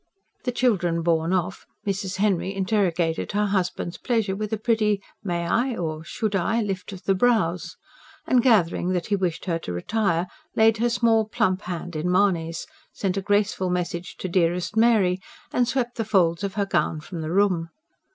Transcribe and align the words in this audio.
The 0.45 0.51
children 0.51 1.03
borne 1.03 1.31
off, 1.31 1.67
Mrs. 1.85 2.15
Henry 2.17 2.55
interrogated 2.55 3.33
her 3.33 3.45
husband's 3.45 3.99
pleasure 3.99 4.35
with 4.35 4.51
a 4.51 4.57
pretty: 4.57 4.99
"May 5.23 5.45
I?" 5.45 5.75
or 5.75 6.03
"Should 6.03 6.35
I?" 6.35 6.59
lift 6.59 6.91
of 6.91 7.03
the 7.03 7.13
brows; 7.13 7.77
and 8.25 8.41
gathering 8.41 8.93
that 8.93 9.05
he 9.05 9.15
wished 9.15 9.45
her 9.45 9.59
to 9.59 9.71
retire, 9.71 10.25
laid 10.55 10.77
her 10.79 10.89
small, 10.89 11.27
plump 11.27 11.61
hand 11.61 11.95
in 11.95 12.09
Mahony's, 12.09 12.65
sent 12.91 13.15
a 13.15 13.21
graceful 13.21 13.69
message 13.69 14.17
to 14.17 14.27
"dearest 14.27 14.75
Mary," 14.75 15.21
and 15.53 15.67
swept 15.67 15.97
the 15.97 16.03
folds 16.03 16.43
of 16.43 16.55
her 16.55 16.65
gown 16.65 16.99
from 16.99 17.21
the 17.21 17.29
room. 17.29 17.69